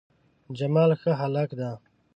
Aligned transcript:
جمال 0.57 0.91
ښه 1.01 1.11
هلک 1.21 1.49
ده 1.59 1.69